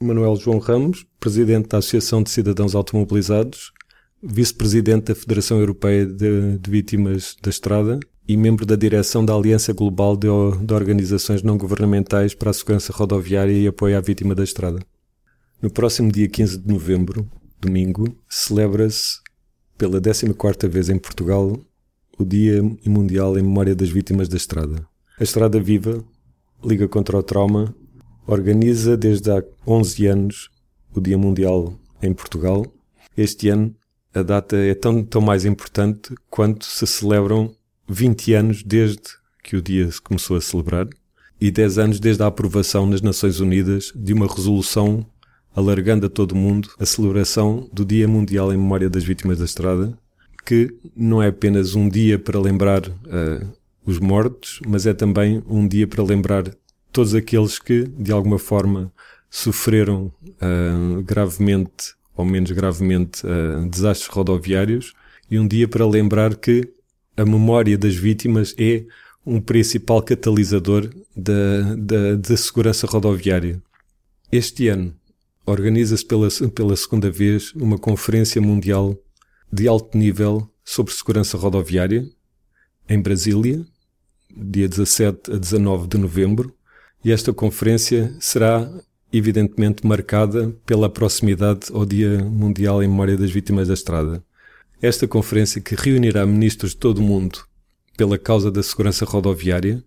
[0.00, 3.72] Manuel João Ramos, Presidente da Associação de Cidadãos Automobilizados,
[4.22, 9.72] Vice-Presidente da Federação Europeia de, de, Vítimas da Estrada e membro da direção da Aliança
[9.72, 10.28] Global de,
[10.62, 14.80] de Organizações Não Governamentais para a Segurança Rodoviária e Apoio à Vítima da Estrada.
[15.60, 17.28] No próximo dia 15 de novembro,
[17.60, 19.18] domingo, celebra-se
[19.76, 21.58] pela 14ª vez em Portugal
[22.18, 24.86] o Dia Mundial em Memória das Vítimas da Estrada.
[25.18, 26.04] A Estrada Viva,
[26.64, 27.72] Liga contra o Trauma,
[28.28, 30.50] organiza desde há 11 anos
[30.94, 32.64] o Dia Mundial em Portugal.
[33.16, 33.74] Este ano
[34.14, 37.54] a data é tão, tão mais importante quanto se celebram
[37.88, 39.00] 20 anos desde
[39.42, 40.86] que o dia se começou a celebrar
[41.40, 45.06] e 10 anos desde a aprovação nas Nações Unidas de uma resolução
[45.56, 49.46] alargando a todo o mundo a celebração do Dia Mundial em Memória das Vítimas da
[49.46, 49.96] Estrada,
[50.44, 53.48] que não é apenas um dia para lembrar uh,
[53.86, 56.44] os mortos, mas é também um dia para lembrar
[56.92, 58.92] todos aqueles que, de alguma forma,
[59.30, 64.92] sofreram uh, gravemente ou menos gravemente uh, desastres rodoviários
[65.30, 66.68] e um dia para lembrar que
[67.16, 68.84] a memória das vítimas é
[69.24, 73.62] um principal catalisador da, da, da segurança rodoviária.
[74.32, 74.94] Este ano
[75.46, 78.96] organiza-se pela, pela segunda vez uma conferência mundial
[79.52, 82.08] de alto nível sobre segurança rodoviária
[82.88, 83.64] em Brasília,
[84.34, 86.54] dia 17 a 19 de novembro,
[87.04, 88.68] e esta conferência será
[89.12, 94.22] evidentemente marcada pela proximidade ao Dia Mundial em Memória das Vítimas da Estrada.
[94.80, 97.40] Esta conferência, que reunirá ministros de todo o mundo
[97.96, 99.82] pela causa da segurança rodoviária,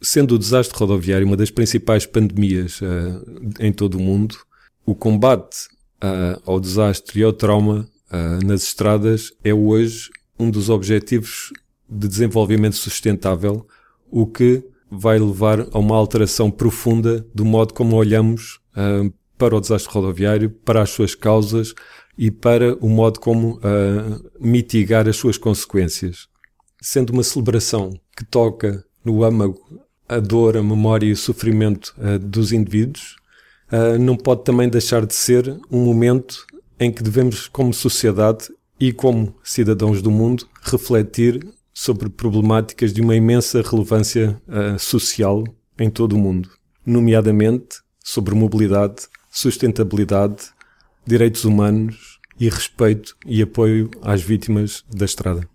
[0.00, 3.24] sendo o desastre rodoviário uma das principais pandemias uh,
[3.58, 4.36] em todo o mundo,
[4.84, 5.66] o combate
[6.02, 11.52] uh, ao desastre e ao trauma uh, nas estradas é hoje um dos objetivos
[11.88, 13.66] de desenvolvimento sustentável,
[14.10, 19.60] o que vai levar a uma alteração profunda do modo como olhamos uh, para o
[19.60, 21.74] desastre rodoviário, para as suas causas
[22.16, 26.28] e para o modo como uh, mitigar as suas consequências.
[26.80, 32.18] Sendo uma celebração que toca no âmago a dor, a memória e o sofrimento uh,
[32.18, 33.16] dos indivíduos,
[33.98, 36.46] não pode também deixar de ser um momento
[36.78, 38.48] em que devemos, como sociedade
[38.78, 41.44] e como cidadãos do mundo, refletir
[41.78, 45.44] sobre problemáticas de uma imensa relevância uh, social
[45.78, 46.48] em todo o mundo,
[46.86, 50.46] nomeadamente sobre mobilidade, sustentabilidade,
[51.06, 55.46] direitos humanos e respeito e apoio às vítimas da estrada.